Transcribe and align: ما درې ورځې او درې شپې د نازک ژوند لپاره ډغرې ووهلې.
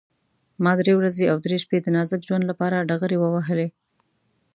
ما 0.63 0.71
درې 0.79 0.93
ورځې 0.99 1.25
او 1.31 1.37
درې 1.45 1.57
شپې 1.63 1.77
د 1.81 1.87
نازک 1.95 2.21
ژوند 2.27 2.43
لپاره 2.51 2.85
ډغرې 2.89 3.17
ووهلې. 3.19 3.67